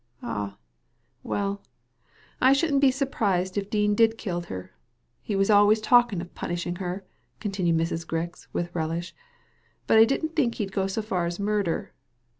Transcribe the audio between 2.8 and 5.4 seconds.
be surprised if Dean did kill her. He